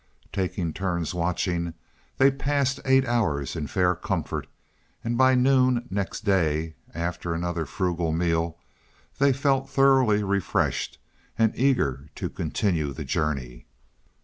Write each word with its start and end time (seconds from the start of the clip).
Taking 0.33 0.73
turns 0.73 1.13
watching, 1.13 1.75
they 2.17 2.31
passed 2.31 2.79
eight 2.85 3.05
hours 3.05 3.55
in 3.55 3.67
fair 3.67 3.93
comfort, 3.93 4.47
and 5.03 5.15
by 5.15 5.35
noon 5.35 5.85
next 5.91 6.21
day, 6.21 6.73
after 6.95 7.35
another 7.35 7.67
frugal 7.67 8.11
meal 8.11 8.57
they 9.19 9.31
felt 9.31 9.69
thoroughly 9.69 10.23
refreshed 10.23 10.97
and 11.37 11.55
eager 11.55 12.09
to 12.15 12.31
continue 12.31 12.93
the 12.93 13.05
journey. 13.05 13.67